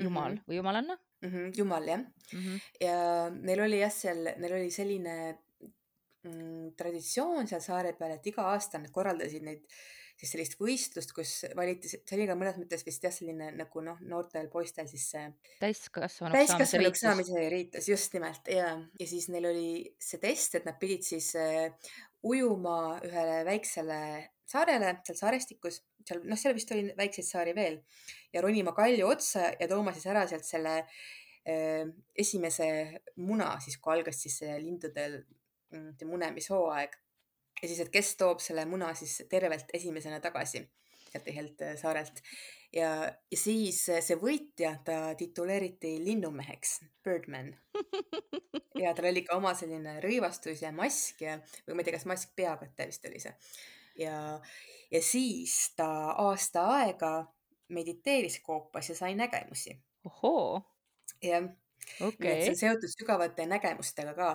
[0.00, 0.42] jumal Mhm.
[0.48, 0.96] või jumalanna?
[1.24, 2.00] Mhm, Jumal, jah.
[2.32, 2.56] Mhm.
[2.80, 2.96] ja
[3.30, 5.45] neil oli jah, seal, neil oli selline mm,
[6.78, 9.64] traditsioon seal saare peal, et iga aasta nad korraldasid neid,
[10.16, 13.98] siis sellist võistlust, kus valiti, see oli ka mõnes mõttes vist jah, selline nagu noh,
[14.08, 15.26] noortel poistel siis see
[15.60, 19.68] täiskasvanuks täiskasvanuks saamise riitus, just nimelt ja, ja siis neil oli
[20.00, 21.68] see test, et nad pidid siis äh,
[22.26, 24.00] ujuma ühele väiksele
[24.46, 27.80] saarele seal saarestikus, seal noh, seal vist oli väikseid saari veel.
[28.34, 31.82] Ja ronima kalju otsa ja tooma siis ära sealt selle äh,
[32.16, 32.68] esimese
[33.20, 35.45] muna siis, kui algas siis lindudel mm,
[36.04, 36.96] munemishooaeg.
[37.62, 40.66] ja siis, et kes toob selle muna siis tervelt esimesena tagasi
[41.10, 42.22] sealt teiselt äh, saarelt
[42.72, 42.90] ja,
[43.30, 47.52] ja siis äh, see võitja, ta tituleeriti linnumeheks, Birdman.
[48.82, 52.08] ja tal oli ka oma selline rõivastus ja mask ja, või ma ei tea, kas
[52.10, 53.34] mask peakätte vist oli see.
[54.02, 54.16] ja,
[54.90, 55.88] ja siis ta
[56.26, 57.12] aasta aega
[57.68, 59.76] mediteeris koopas ja sai nägemusi.
[60.06, 60.62] ohoo,
[61.22, 61.48] jah,
[62.00, 64.32] nii et see on seotud sügavate nägemustega ka,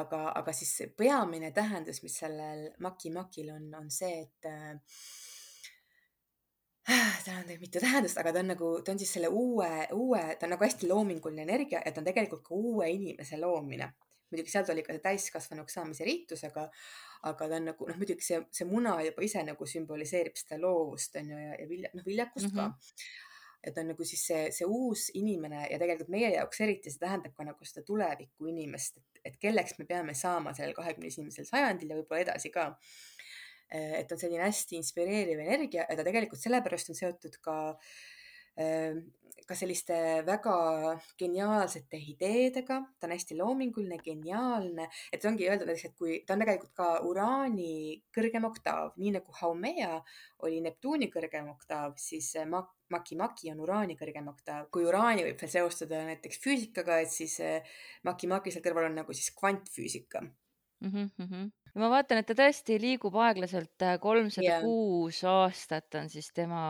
[0.00, 4.78] aga, aga siis peamine tähendus, mis sellel Maki-Makil on, on see, et äh,
[7.24, 10.46] tal on mitu tähendust, aga ta on nagu, ta on siis selle uue, uue, ta
[10.46, 13.92] on nagu hästi loominguline energia ja ta on tegelikult ka uue inimese loomine.
[14.32, 16.64] muidugi sealt oli ka see täiskasvanuks saamise riitus, aga,
[17.28, 21.20] aga ta on nagu noh, muidugi see, see muna juba ise nagu sümboliseerib seda loovust
[21.20, 22.56] on ju ja, ja vilja, noh viljakust mm.
[22.56, 23.33] ka -hmm.
[23.64, 27.34] Et on nagu siis see, see uus inimene ja tegelikult meie jaoks eriti see tähendab
[27.36, 31.92] ka nagu seda tuleviku inimest, et, et kelleks me peame saama sellel kahekümne esimesel sajandil
[31.92, 32.70] ja võib-olla edasi ka.
[33.72, 38.13] Äh, et on selline hästi inspireeriv energia ja ta tegelikult sellepärast on seotud ka, ähm,
[38.60, 39.04] Ehm,
[39.44, 40.54] ka selliste väga
[41.20, 46.44] geniaalsete ideedega, ta on hästi loominguline, geniaalne, et ongi öeldud näiteks, et kui ta on
[46.44, 47.74] tegelikult ka Uraani
[48.14, 49.98] kõrgem oktaav, nii nagu Haumea
[50.46, 54.70] oli Neptuuni kõrgem oktaav, siis eh, Mak-, Makimaki on Uraani kõrgem oktav.
[54.72, 57.76] kui Uraani võib veel seostada näiteks füüsikaga, et siis eh,
[58.08, 60.90] Makimaki seal kõrval on nagu siis kvantfüüsika mm.
[60.94, 61.82] -hmm mhm.
[61.82, 66.64] ma vaatan, et ta tõesti liigub aeglaselt, kolmsada ja kuus aastat on siis tema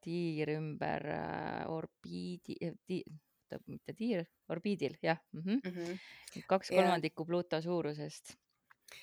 [0.00, 3.04] tiir ümber äh, orbiidi, ti-,
[3.46, 5.40] oota, mitte tiir, orbiidil, jah mm.
[5.40, 5.60] mm.
[5.60, 5.86] -hmm.
[5.86, 6.42] -hmm.
[6.46, 8.36] kaks ja kolmandikku Pluto suurusest.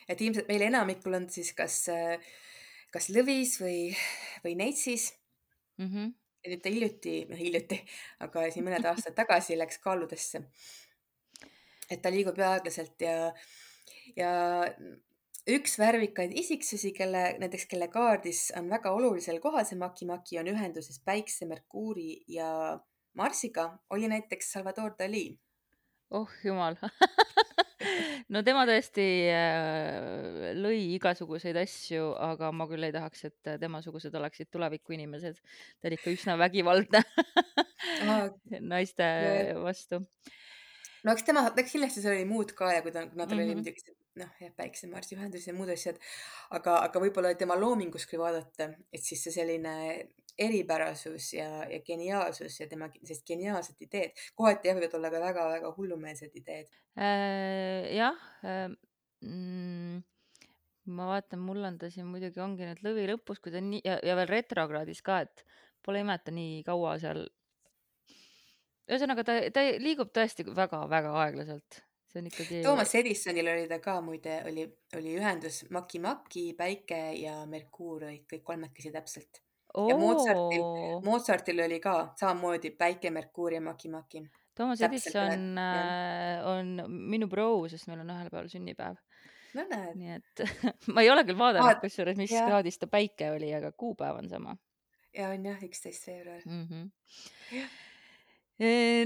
[0.07, 1.85] et ilmselt meil enamikul on siis kas,
[2.91, 3.95] kas lõvis või,
[4.43, 5.13] või neitsis
[5.77, 5.87] mm.
[5.87, 6.13] -hmm.
[6.43, 7.85] ja nüüd ta hiljuti, noh hiljuti,
[8.19, 10.43] aga siin mõned aastad tagasi läks kaaludesse.
[11.89, 13.33] et ta liigub aeglaselt ja,
[14.15, 14.31] ja
[15.49, 21.01] üks värvikaid isiksusi, kelle, näiteks kelle kaardis on väga olulisel kohal see Maki-Maki, on ühenduses
[21.03, 22.79] Päikse, Merkuuri ja
[23.19, 25.39] Marsiga, oli näiteks Salvador Dali.
[26.11, 26.77] oh jumal
[28.33, 34.51] no tema tõesti äh, lõi igasuguseid asju, aga ma küll ei tahaks, et temasugused oleksid
[34.53, 35.41] tulevikuinimesed.
[35.81, 37.03] ta oli ikka üsna vägivaldne
[38.73, 39.09] naiste
[39.59, 40.05] vastu.
[41.03, 43.43] no eks tema, eks kindlasti seal oli muud ka ja kui ta, kuna tal mm
[43.43, 43.59] -hmm.
[43.59, 45.99] muidugi see noh, jah, Päikse-Marsi ühendus ja muud asjad,
[46.53, 49.73] aga, aga võib-olla tema loomingust kui vaadata, et siis see selline
[50.39, 55.73] eripärasus ja, ja geniaalsus ja tema sellised geniaalsed ideed, kohati jah, võivad olla ka väga-väga
[55.75, 57.93] hullumeelsed ideed äh,.
[57.93, 58.65] jah äh,,
[59.21, 60.01] mm,
[60.97, 63.99] ma vaatan, mul on ta siin muidugi ongi nüüd lõvi lõpus, kui ta nii ja,
[64.03, 65.45] ja veel retrokraadis ka, et
[65.85, 67.25] pole ime, et ta nii kaua seal.
[68.89, 72.61] ühesõnaga ta, ta liigub tõesti väga-väga aeglaselt see on ikkagi.
[72.63, 74.65] Toomas Edisonil oli ta ka muide, oli,
[74.97, 79.41] oli ühendus Maki-Maki, Päike ja Merkuur olid kõik kolmekesi täpselt.
[79.73, 80.67] ja Mozartil,
[81.05, 84.25] Mozartil oli ka samamoodi Päike, Merkuur ja Maki-Maki.
[84.53, 86.75] Toomas Edison äh, on
[87.09, 88.99] minu bro, sest meil on ühel päeval sünnipäev.
[89.57, 89.97] no näed.
[89.97, 90.43] nii et
[90.93, 94.53] ma ei ole küll vaadanud, kusjuures, mis kraadis ta päike oli, aga kuupäev on sama.
[95.17, 96.67] ja on jah, üksteist veebruar mm.
[96.69, 97.65] -hmm.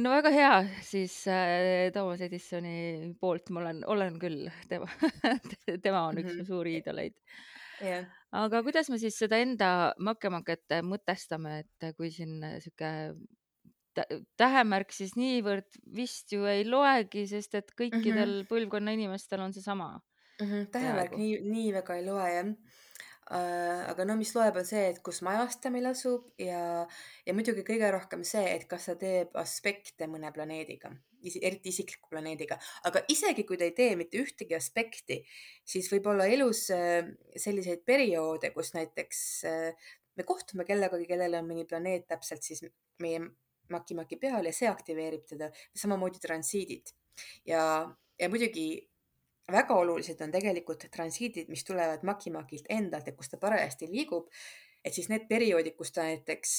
[0.04, 4.90] No väga hea, siis äh, Toomas Edisoni poolt ma olen, olen küll tema
[5.84, 6.26] tema on mm -hmm.
[6.26, 7.16] üks mu suuri iidoleid
[7.82, 8.06] yeah..
[8.32, 12.92] aga kuidas me siis seda enda makemaket mõtestame, et kui siin sihuke
[14.38, 18.50] tähemärk siis niivõrd vist ju ei loegi, sest et kõikidel mm -hmm.
[18.52, 20.00] põlvkonna inimestel on seesama
[20.42, 20.46] mm.
[20.48, 20.68] -hmm.
[20.72, 22.54] tähemärk nii, nii väga ei loe jah.
[23.28, 26.86] Aga no mis loeb, on see, et kus majas ta meil asub ja,
[27.28, 30.94] ja muidugi kõige rohkem see, et kas ta teeb aspekte mõne planeediga,
[31.42, 35.20] eriti isikliku planeediga, aga isegi kui ta ei tee mitte ühtegi aspekti,
[35.68, 41.52] siis võib olla elus äh, selliseid perioode, kus näiteks äh, me kohtume kellegagi, kellel on
[41.52, 42.64] mõni planeet täpselt siis
[43.04, 43.22] meie
[43.74, 46.94] Maki-Maki peal ja see aktiveerib teda, samamoodi transiidid.
[47.50, 47.62] ja,
[48.20, 48.88] ja muidugi
[49.52, 54.32] väga olulised on tegelikult transiidid, mis tulevad Maki-Makilt endalt ja kus ta parajasti liigub.
[54.86, 56.52] et siis need perioodid, kus ta näiteks,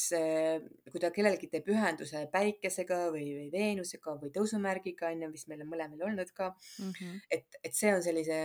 [0.92, 5.62] kui ta kellelgi teeb ühenduse Päikesega või, või Veenusega või tõusumärgiga, on ju, mis meil
[5.64, 6.90] on mõlemal olnud ka mm.
[6.90, 7.22] -hmm.
[7.30, 8.36] et, et see on sellise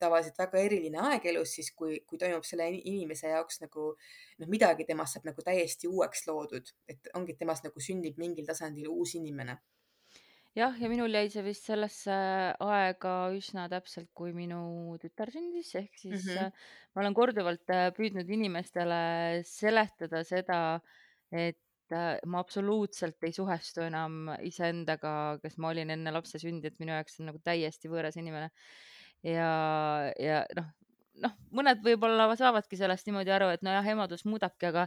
[0.00, 3.90] tavaliselt väga eriline aeg elus siis, kui, kui toimub selle inimese jaoks nagu
[4.38, 8.46] noh, midagi temast saab nagu täiesti uueks loodud, et ongi, et temast nagu sünnib mingil
[8.48, 9.58] tasandil uus inimene
[10.56, 12.16] jah, ja minul jäi see vist sellesse
[12.64, 16.56] aega üsna täpselt, kui minu tütar sündis, ehk siis -hmm.
[16.94, 20.60] ma olen korduvalt äh, püüdnud inimestele seletada seda,
[21.30, 26.80] et äh, ma absoluutselt ei suhestu enam iseendaga, kes ma olin enne lapse sündi, et
[26.80, 28.50] minu jaoks on nagu täiesti võõras inimene.
[29.22, 29.52] ja,
[30.20, 30.72] ja noh,
[31.22, 34.86] noh, mõned võib-olla saavadki sellest niimoodi aru, et nojah, emadus muudabki, aga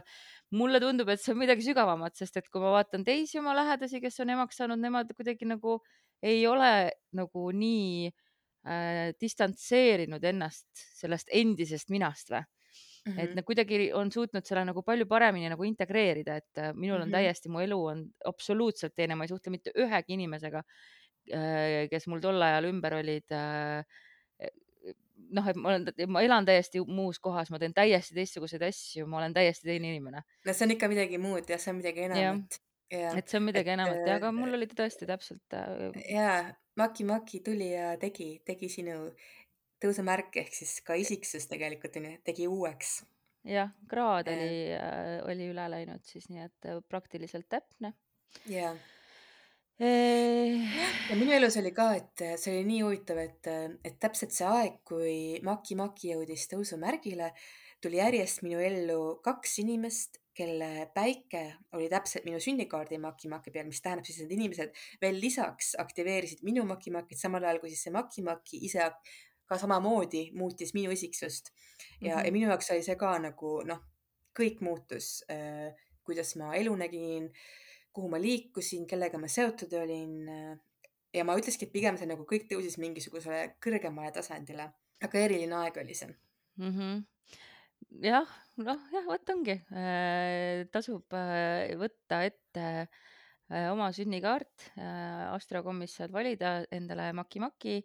[0.56, 4.00] mulle tundub, et see on midagi sügavamat, sest et kui ma vaatan teisi oma lähedasi,
[4.02, 5.80] kes on emaks saanud, nemad kuidagi nagu
[6.22, 10.68] ei ole nagu nii äh, distantseerinud ennast
[11.00, 12.44] sellest endisest minast või
[13.08, 13.34] Mm et -hmm.
[13.36, 17.08] nad kuidagi on suutnud selle nagu palju paremini nagu integreerida, et äh, minul Mm on
[17.08, 17.12] -hmm.
[17.12, 20.62] täiesti, mu elu on absoluutselt teine, ma ei suhtle mitte ühegi inimesega,
[21.32, 23.84] äh, kes mul tol ajal ümber olid äh,
[25.36, 29.20] noh, et ma olen, ma elan täiesti muus kohas, ma teen täiesti teistsuguseid asju, ma
[29.20, 30.24] olen täiesti teine inimene.
[30.46, 32.58] no see on ikka midagi muud jah, see on midagi jah, enamat.
[32.90, 36.40] et see on midagi et enamat ja, aga mul äh, oli tõesti täpselt äh, jaa,
[36.80, 38.98] Maki Maki tuli ja tegi, tegi sinu
[39.80, 43.00] tõusumärk ehk siis ka isiksus tegelikult onju, tegi uueks.
[43.48, 47.94] jah, kraad Äh, oli äh,, oli üle läinud siis, nii et äh, praktiliselt täpne
[48.50, 48.74] jaa.
[48.74, 48.88] eh....
[49.80, 53.50] ja minu elus oli ka, et see oli nii huvitav, et,
[53.84, 55.14] et täpselt see aeg, kui
[55.46, 57.30] Maki Maki jõudis tõusumärgile,
[57.80, 61.42] tuli järjest minu ellu kaks inimest, kelle päike
[61.76, 65.74] oli täpselt minu sünnikaardi Maki Maki peal, mis tähendab siis, et need inimesed veel lisaks
[65.80, 68.86] aktiveerisid minu Maki Makit samal ajal kui siis see Maki Maki ise
[69.50, 71.50] ka samamoodi muutis minu isiksust.
[72.00, 72.26] ja mm, -hmm.
[72.26, 73.80] ja minu jaoks oli see ka nagu noh,
[74.38, 77.32] kõik muutus äh,, kuidas ma elu nägin,
[77.92, 80.58] kuhu ma liikusin, kellega ma seotud olin äh,.
[81.14, 84.70] ja ma ütlekski, et pigem see nagu kõik tõusis mingisugusele kõrgemale tasandile,
[85.02, 86.74] aga eriline aeg oli see mm.
[86.76, 87.00] -hmm
[88.04, 92.66] jah, noh jah, vot ongi äh,, tasub äh, võtta ette
[93.50, 94.68] oma sünnikaart
[95.34, 97.80] astrokommis saad valida endale maki-maki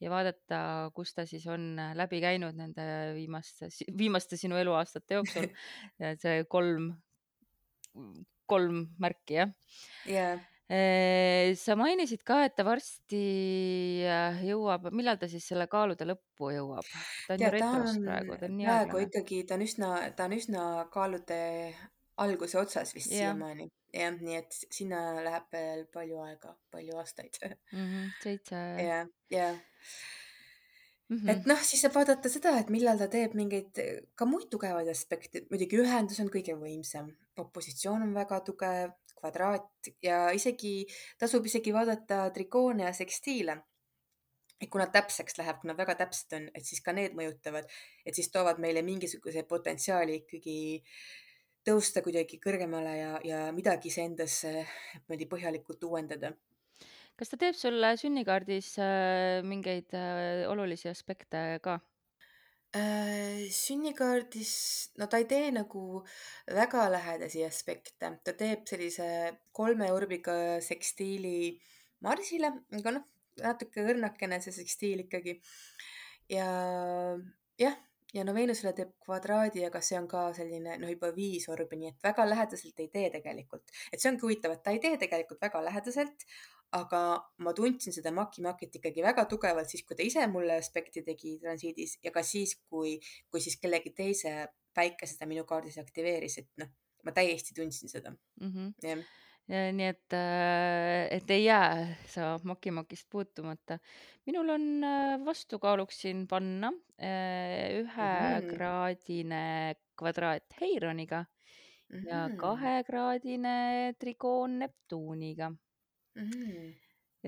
[0.00, 0.60] ja vaadata,
[0.96, 2.86] kus ta siis on läbi käinud nende
[3.18, 5.50] viimaste, viimaste sinu eluaastate jooksul
[6.22, 6.94] see kolm,
[8.50, 9.52] kolm märki jah
[10.06, 10.40] yeah..
[11.58, 13.22] sa mainisid ka, et ta varsti
[14.46, 16.90] jõuab, millal ta siis selle kaalude lõppu jõuab?
[17.26, 19.08] ta on ju tead, ta retros on praegu, ta on nii praegu aeglane.
[19.08, 21.40] ikkagi, ta on üsna, ta on üsna kaalude
[22.20, 23.66] alguse otsas vist jah, siiamaani.
[23.94, 27.38] jah, nii et sinna läheb veel palju aega, palju aastaid.
[27.72, 28.64] Mhm, seitse.
[28.86, 29.60] jah, jah.
[31.10, 31.28] Mhm.
[31.32, 33.80] et noh, siis saab vaadata seda, et millal ta teeb mingeid
[34.14, 37.10] ka muid tugevaid aspekte, muidugi ühendus on kõige võimsam,
[37.44, 40.86] opositsioon on väga tugev, kvadraat ja isegi
[41.20, 43.60] tasub isegi vaadata trikoone ja sekstiile.
[44.60, 47.64] et kui nad täpseks läheb, kui nad väga täpsed on, et siis ka need mõjutavad,
[48.04, 50.56] et siis toovad meile mingisuguse potentsiaali ikkagi
[51.64, 56.34] tõusta kuidagi kõrgemale ja, ja midagi iseendas niimoodi põhjalikult uuendada
[57.20, 61.76] kas ta teeb sulle sünnikaardis äh, mingeid äh, olulisi aspekte ka?
[62.70, 64.50] Äh, sünnikaardis,
[65.02, 66.04] no ta ei tee nagu
[66.54, 69.08] väga lähedasi aspekte, ta teeb sellise
[69.50, 71.56] kolme urbiga sekstiili
[72.06, 73.08] Marsile, aga noh,
[73.42, 75.40] natuke õrnakene see sekstiil ikkagi.
[76.30, 76.46] ja
[77.58, 77.74] jah,
[78.14, 81.90] ja no Veenusele teeb kvadraadi, aga see on ka selline noh, juba viis orbi, nii
[81.90, 83.66] et väga lähedaselt ei tee tegelikult.
[83.90, 86.22] et see ongi huvitav, et ta ei tee tegelikult väga lähedaselt,
[86.76, 87.00] aga
[87.42, 91.36] ma tundsin seda Maki Makit ikkagi väga tugevalt siis, kui ta ise mulle aspekti tegi
[91.42, 92.98] transiidis ja ka siis, kui,
[93.30, 94.34] kui siis kellegi teise
[94.74, 96.70] päike seda minu kaardis aktiveeris, et noh,
[97.04, 98.52] ma täiesti tundsin seda mm.
[98.52, 98.72] -hmm.
[98.86, 99.02] jah
[99.50, 100.14] Ja, nii et,
[101.10, 103.78] et ei jää sa Maki-Makist puutumata.
[104.26, 104.84] minul on
[105.24, 106.70] vastukaaluks siin panna
[107.80, 112.08] ühekraadine kvadraat Heironiga mm -hmm.
[112.08, 115.52] ja kahekraadine trikoon Neptuuniga
[116.16, 116.72] -hmm.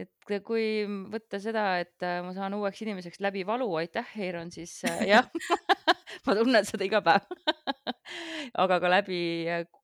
[0.03, 0.66] et kui
[1.12, 5.29] võtta seda, et ma saan uueks inimeseks läbi valu, aitäh, Heiron, siis jah
[6.27, 7.27] ma tunnen seda iga päev
[8.62, 9.21] aga ka läbi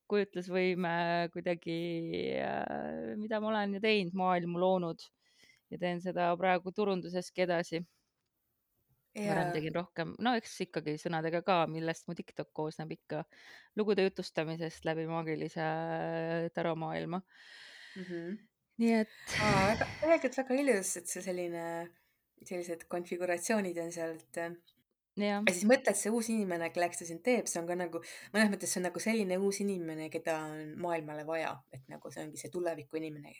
[0.09, 1.77] kujutlusvõime kuidagi,
[3.21, 5.05] mida ma olen ju teinud, maailmu loonud
[5.69, 7.83] ja teen seda praegu turunduseski edasi.
[9.19, 13.23] varem tegin rohkem, no eks ikkagi sõnadega ka, millest mu TikTok koosneb ikka
[13.77, 15.65] lugude jutustamisest läbi maagilise
[16.53, 18.03] taromaailma mm.
[18.03, 18.37] -hmm.
[18.79, 19.13] Nii et.
[19.35, 21.63] väga, tegelikult väga ilus, et see selline,
[22.45, 24.39] sellised konfiguratsioonid on sealt
[25.19, 27.77] jah, ja siis mõtle, et see uus inimene, kelleks ta sind teeb, see on ka
[27.79, 28.01] nagu
[28.33, 32.23] mõnes mõttes see on nagu selline uus inimene, keda on maailmale vaja, et nagu see
[32.25, 33.35] ongi see tuleviku inimene.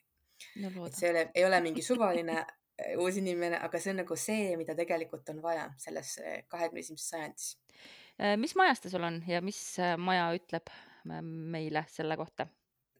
[0.63, 4.03] no et see ei ole, ei ole mingi suvaline äh, uus inimene, aga see on
[4.03, 7.49] nagu see, mida tegelikult on vaja selles äh, kahekümne esimeses sajandis.
[8.19, 10.71] Äh, mis majas ta sul on ja mis äh, maja ütleb
[11.09, 12.49] meile selle kohta?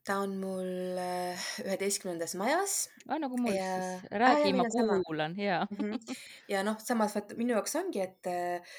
[0.10, 4.66] Ta on mul äh, üheteistkümnendas majas aa, nagu mul ja siis, ah, räägi, ma
[5.06, 5.68] kuulan, jaa.
[5.70, 6.16] -hmm.
[6.50, 8.74] ja noh, samas vaata minu jaoks ongi, et äh,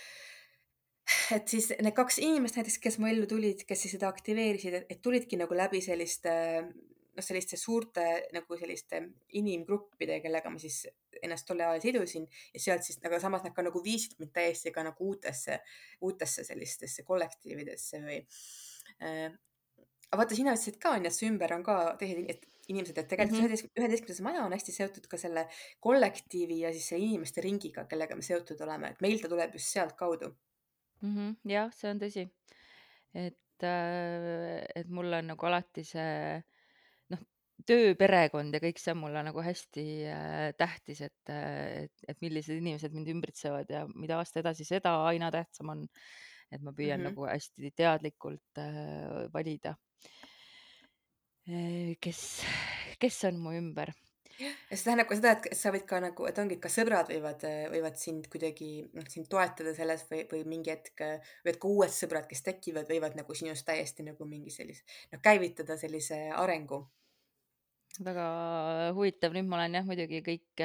[1.34, 5.02] et siis need kaks inimest näiteks, kes mu ellu tulid, kes siis seda aktiveerisid, et
[5.02, 6.32] tulidki nagu läbi selliste
[6.64, 9.02] noh, selliste suurte nagu selliste
[9.38, 10.84] inimgruppide, kellega ma siis
[11.22, 14.72] ennast tol ajal sidusin ja sealt siis, aga samas nad ka nagu viisid mind täiesti
[14.74, 15.60] ka nagu uutesse,
[16.06, 18.20] uutesse sellistesse kollektiividesse või
[19.02, 19.30] äh,
[20.10, 23.38] aga vaata, sina ütlesid ka onju, et su ümber on ka teised, inimesed, et tegelikult
[23.38, 23.46] Mhm.
[23.46, 25.46] üheteist, üheteistkümnes maja on hästi seotud ka selle
[25.80, 29.74] kollektiivi ja siis selle inimeste ringiga, kellega me seotud oleme, et meil ta tuleb just
[29.74, 30.34] sealtkaudu.
[31.02, 31.36] Mhm.
[31.48, 32.28] jah, see on tõsi.
[33.14, 36.42] et äh, et mulle on nagu alati see
[37.10, 37.22] noh,
[37.66, 42.20] töö, perekond ja kõik see on mulle nagu hästi äh, tähtis, et äh, et et
[42.20, 45.88] millised inimesed mind ümbritsevad ja mida aasta edasi, seda aina tähtsam on.
[46.52, 46.76] et ma mm.
[46.76, 47.10] püüan -hmm.
[47.10, 49.76] nagu hästi teadlikult äh, valida,
[52.00, 52.20] kes,
[53.00, 53.92] kes on mu ümber.
[54.40, 57.10] ja see tähendab ka seda, et sa võid ka nagu, et ongi, et ka sõbrad
[57.12, 61.02] võivad, võivad sind kuidagi, noh, sind toetada selles või, või mingi hetk
[61.44, 65.76] võivad ka uued sõbrad, kes tekivad, võivad nagu sinust täiesti nagu mingi sellise, noh, käivitada
[65.80, 66.86] sellise arengu.
[68.00, 68.24] väga
[68.96, 70.64] huvitav, nüüd ma olen jah, muidugi kõik,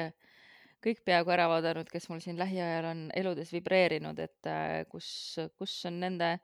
[0.86, 5.08] kõik peaaegu ära vaadanud, kes mul siin lähiajal on eludes vibreerinud, et äh, kus,
[5.58, 6.38] kus on nende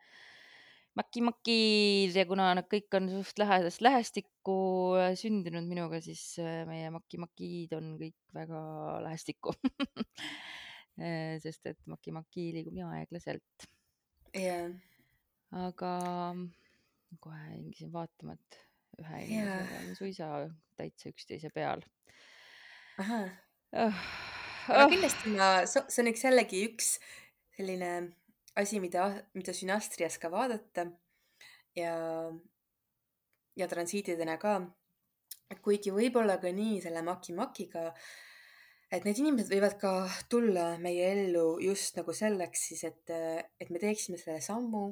[0.98, 4.56] maki-makid ja kuna nad kõik on suht lähedast lähestikku
[5.00, 8.60] äh, sündinud minuga, siis äh, meie maki-makid on kõik väga
[9.06, 9.56] lähestikku
[11.00, 13.64] Äh, sest et maki-maki liigub nii aeglaselt.
[14.36, 14.74] jah.
[15.56, 15.92] aga
[17.24, 18.58] kohe hingisin vaatama, et
[19.00, 20.28] ühe inimesega on suisa
[20.76, 21.80] täitsa üksteise peal.
[23.00, 23.32] ahah,
[23.72, 24.02] oh,
[24.68, 24.92] aga oh.
[24.92, 26.90] kindlasti ma, see on üks jällegi üks
[27.56, 27.92] selline
[28.58, 30.86] asi, mida, mida sünastrias ka vaadata
[31.76, 31.94] ja,
[33.56, 34.60] ja transiitidena ka.
[35.62, 37.90] kuigi võib-olla ka nii selle maki-makiga,
[38.92, 39.92] et need inimesed võivad ka
[40.32, 43.12] tulla meie ellu just nagu selleks siis, et,
[43.60, 44.86] et me teeksime selle sammu,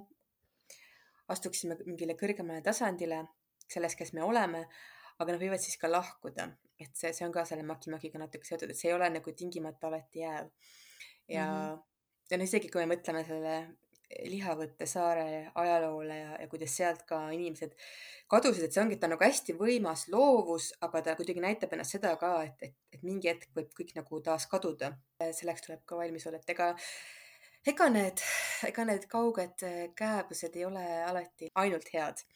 [1.32, 3.22] astuksime mingile kõrgemale tasandile
[3.70, 4.66] selles, kes me oleme,
[5.20, 6.48] aga nad võivad siis ka lahkuda,
[6.80, 9.88] et see, see on ka selle maki-makiga natuke seotud, et see ei ole nagu tingimata
[9.88, 10.50] alati jääv.
[11.28, 11.89] ja mm, -hmm.
[12.30, 13.60] Ja no isegi, kui me mõtleme selle
[14.26, 17.76] Lihavõtte saare ajaloole ja, ja kuidas sealt ka inimesed
[18.30, 21.76] kadusid, et see ongi, et ta on nagu hästi võimas loovus, aga ta kuidagi näitab
[21.76, 24.96] ennast seda ka, et, et, et mingi hetk võib kõik nagu taas kaduda.
[25.22, 26.72] selleks tuleb ka valmis olla, et ega,
[27.72, 28.26] ega need,
[28.66, 29.66] ega need kauged
[30.02, 32.26] kääbused ei ole alati ainult head.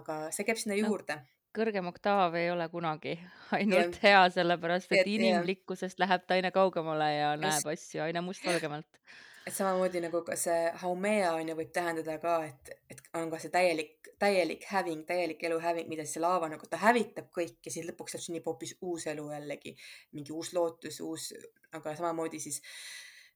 [0.00, 3.16] aga see käib sinna juurde no kõrgem oktaав ei ole kunagi
[3.58, 4.02] ainult ja.
[4.02, 9.00] hea, sellepärast et, et inimlikkusest läheb ta aina kaugemale ja näeb asju aina mustvalgemalt.
[9.46, 13.38] et samamoodi nagu ka see haumea on ju, võib tähendada ka, et, et on ka
[13.42, 17.72] see täielik, täielik häving, täielik elu häving, mida see laava nagu, ta hävitab kõik ja
[17.72, 19.76] siis lõpuks sealt sünnib hoopis uus elu jällegi,
[20.18, 21.30] mingi uus lootus, uus,
[21.78, 22.62] aga samamoodi siis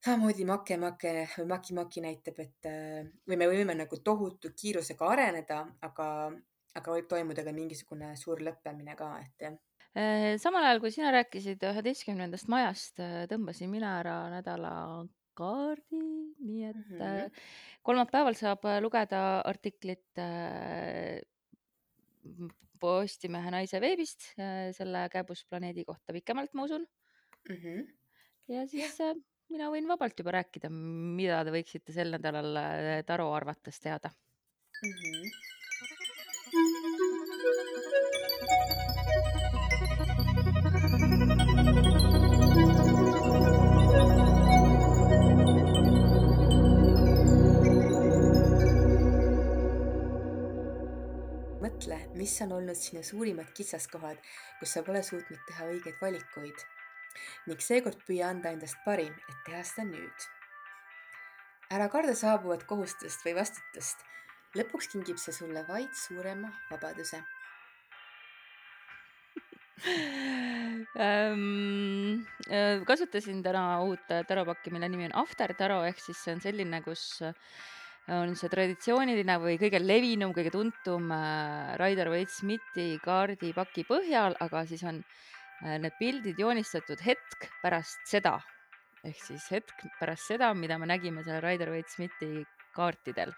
[0.05, 2.69] samamoodi make-make või maki-maki näitab, et
[3.29, 6.07] või me võime nagu tohutu kiirusega areneda, aga,
[6.79, 9.59] aga võib toimuda ka mingisugune suur lõppemine ka, et jah
[10.39, 14.75] samal ajal, kui sina rääkisid üheteistkümnendast majast, tõmbasin mina ära nädala
[15.39, 16.03] kaardi,
[16.45, 17.41] nii et mm -hmm.
[17.83, 20.23] kolmapäeval saab lugeda artiklit
[22.81, 24.33] Postimehe Naise veebist
[24.79, 26.87] selle kääbusplaneedi kohta pikemalt, ma usun
[27.49, 27.57] mm.
[27.57, 27.93] -hmm.
[28.49, 29.15] ja siis ja.
[29.49, 34.11] mina võin vabalt juba rääkida, mida te võiksite sel nädalal Taro arvates teada
[34.83, 34.93] mm.
[34.93, 35.60] -hmm.
[36.51, 36.67] Mõtle,
[52.19, 54.19] mis on olnud sinu suurimad kitsaskohad,
[54.59, 56.67] kus sa pole suutnud teha õigeid valikuid
[57.47, 60.19] ning seekord püüa anda endast parim, et teha seda nüüd.
[61.71, 64.03] ära karda saabuvat kohustust või vastutust.
[64.59, 67.21] Lõpuks kingib see sulle vaid suurema vabaduse
[71.01, 72.25] ähm,
[72.87, 77.23] kasutasin täna uut taropakki, mille nimi on After Taro ehk siis see on selline, kus
[78.11, 85.03] on see traditsiooniline või kõige levinum, kõige tuntum äh, Rider-Waite-Smithi kaardipaki põhjal, aga siis on
[85.03, 88.39] äh, need pildid joonistatud hetk pärast seda,
[89.07, 92.43] ehk siis hetk pärast seda, mida me nägime seal Rider-Waite-Smithi
[92.75, 93.35] kaartidel.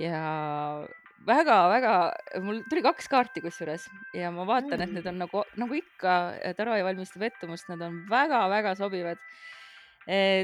[0.00, 0.86] Ja
[1.28, 1.94] väga-väga,
[2.44, 3.84] mul tuli kaks kaarti kusjuures
[4.16, 5.10] ja ma vaatan, et need Mm.
[5.12, 6.14] on nagu, nagu ikka,
[6.56, 9.18] Taro ei valmista pettumust, nad on väga-väga sobivad.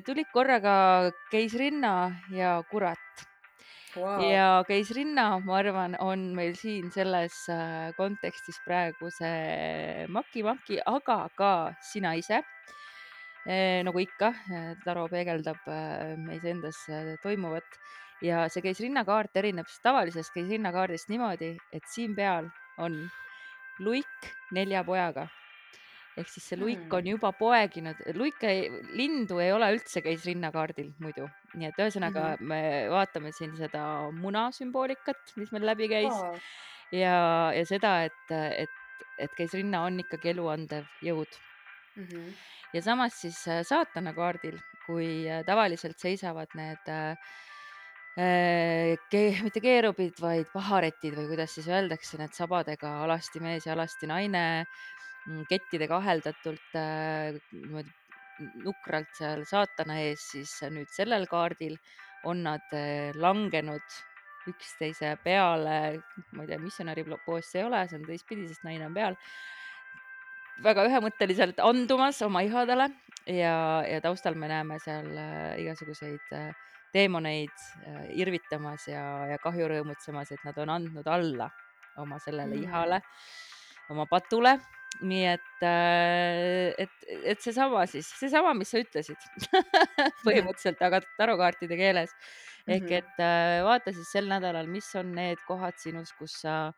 [0.04, 3.24] tulid korraga keisrinna ja kurat
[3.96, 4.20] Vau.
[4.20, 11.52] ja keisrinna, ma arvan, on meil siin selles äh, kontekstis praegu see maki-maki, aga ka
[11.80, 12.42] sina ise.
[13.86, 14.32] Nagu ikka,
[14.84, 16.80] Taro peegeldab äh, meis endas
[17.22, 17.78] toimuvat
[18.24, 22.96] ja see keisrinnakaart erineb siis tavalisest keisrinnakaardist niimoodi, et siin peal on
[23.78, 25.28] luik nelja pojaga.
[26.16, 27.10] ehk siis see luik on Mm.
[27.12, 32.46] juba poeginud, luik ei, lindu ei ole üldse keisrinnakaardil muidu, nii et ühesõnaga Mhm.
[32.48, 36.32] me vaatame siin seda muna sümboolikat, mis meil läbi käis Aa.
[36.90, 38.70] ja, ja seda, et, et,
[39.18, 41.28] et keisrinna on ikkagi eluandev jõud
[41.96, 42.32] Mhm.
[42.74, 47.16] ja samas siis äh, saatana kaardil, kui äh, tavaliselt seisavad need äh,
[48.20, 53.74] äh, ke- mitte keerubid, vaid paharetid või kuidas siis öeldakse, need sabadega alasti mees ja
[53.76, 54.44] alasti naine,
[55.26, 57.38] mm, kettidega aheldatult äh,
[58.66, 61.78] nukralt seal saatana ees, siis nüüd sellel kaardil
[62.28, 62.74] on nad
[63.16, 63.96] langenud
[64.50, 66.02] üksteise peale,
[66.36, 69.16] ma ei tea, missionäri poos see ei ole, see on teistpidi, sest naine on peal
[70.64, 72.88] väga ühemõtteliselt andumas oma ihadele
[73.28, 76.48] ja, ja taustal me näeme seal äh, igasuguseid äh,
[76.94, 77.52] teemoneid
[77.84, 79.02] äh, irvitamas ja,
[79.32, 81.50] ja kahju rõõmutsemas, et nad on andnud alla
[82.00, 82.64] oma sellele Mm.
[82.64, 83.00] ihale,
[83.90, 84.58] oma patule.
[84.96, 85.64] nii et,
[86.80, 86.92] et,
[87.28, 89.18] et seesama siis, seesama, mis sa ütlesid
[90.24, 92.14] põhimõtteliselt, aga tarokaartide keeles.
[92.66, 92.92] ehk Mhm.
[92.92, 96.72] et äh, vaata siis sel nädalal, mis on need kohad sinus, kus sa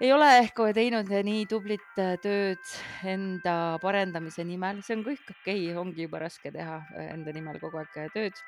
[0.00, 2.72] ei ole ehk teinud nii tublit äh, tööd
[3.08, 7.60] enda parendamise nimel, see on kõik okei okay,, ongi juba raske teha äh, enda nimel
[7.60, 8.38] kogu aeg äh, tööd.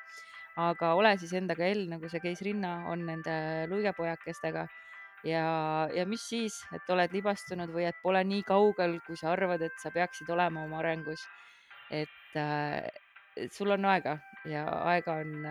[0.55, 3.35] aga ole siis endaga hell, nagu see keisrinna on nende
[3.67, 4.65] luigepojakestega
[5.27, 5.45] ja,
[5.91, 9.75] ja mis siis, et oled libastunud või et pole nii kaugel, kui sa arvad, et
[9.83, 11.27] sa peaksid olema oma arengus.
[11.91, 14.17] et sul on aega
[14.47, 15.45] ja aega on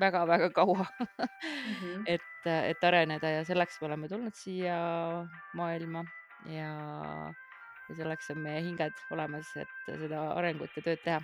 [0.00, 2.04] väga-väga kaua Mhm.
[2.14, 4.76] et, et areneda ja selleks me oleme tulnud siia
[5.58, 6.04] maailma
[6.48, 6.70] ja,
[7.88, 11.20] ja selleks on meie hinged olemas, et seda arengut ja tööd teha.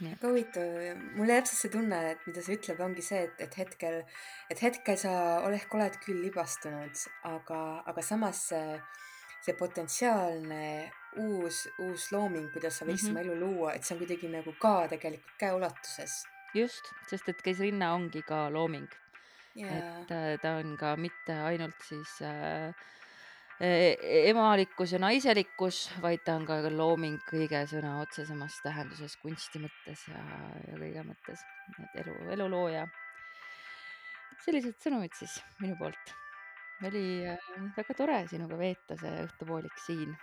[0.00, 0.78] väga huvitav,
[1.14, 4.00] mulle täpselt see tunne, et mida sa ütled, ongi see, et, et hetkel,
[4.50, 5.12] et hetkel sa
[5.54, 8.80] ehk oled küll libastunud, aga, aga samas see,
[9.46, 10.90] see potentsiaalne
[11.22, 13.16] uus, uus looming, kuidas sa võiksid Mhm.
[13.16, 16.22] oma elu luua, et see on kuidagi nagu ka tegelikult käeulatuses.
[16.54, 18.88] Just, sest et keisrinna ongi ka looming,
[19.58, 22.74] ja et äh, ta on ka mitte ainult siis äh,
[23.60, 30.06] e- emalikkus ja naiselikkus, vaid ta on ka looming kõige sõna otsesemas tähenduses kunsti mõttes
[30.08, 30.22] ja,
[30.68, 31.44] ja kõige mõttes,
[31.84, 32.86] et elu, elulooja.
[34.44, 36.16] sellised sõnumid siis minu poolt.
[36.88, 37.38] oli äh,
[37.76, 40.16] väga tore sinuga veeta see õhtupoolik siin.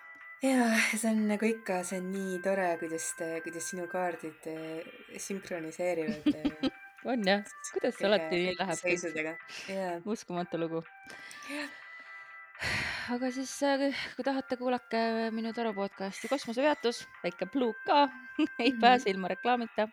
[0.44, 3.08] Ja see on nagu ikka, see on nii tore, kuidas
[3.44, 4.84] kuidas sinu kaardid eh,
[5.22, 6.70] sünkroniseerivad eh,
[7.12, 8.78] on jah, kuidas see alati nii läheb?
[10.06, 10.84] uskumatu lugu.
[13.14, 15.02] aga siis, äh, kui tahate, kuulake
[15.34, 18.06] minu tore podcasti Kosmoseveatus, väike pluuk ka
[18.60, 18.80] ei Mhm.
[18.82, 19.88] pääse ilma reklaamita.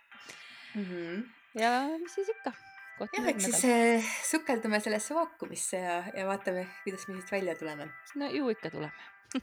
[0.74, 1.22] Mhm.
[1.54, 1.72] ja
[2.02, 2.52] mis siis ikka,
[3.00, 7.88] jah, eks siis eh, sukeldume sellesse vaakumisse ja, ja vaatame, kuidas me siit välja tuleme.
[8.14, 8.92] no ju ikka tuleme.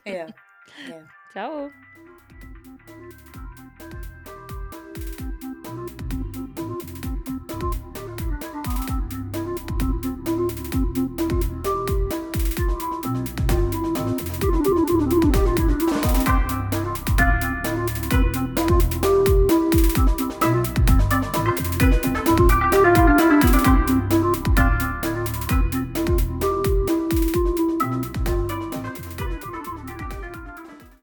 [0.04, 0.26] ja,
[0.88, 1.00] ja.
[1.32, 1.70] tšau.